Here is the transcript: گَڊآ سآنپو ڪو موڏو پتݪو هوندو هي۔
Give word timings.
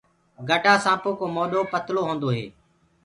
گَڊآ 0.47 0.73
سآنپو 0.83 1.11
ڪو 1.19 1.25
موڏو 1.35 1.61
پتݪو 1.71 2.01
هوندو 2.07 2.29
هي۔ 2.37 2.45